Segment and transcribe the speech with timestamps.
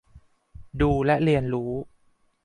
[0.81, 1.71] ดูและเรียนรู้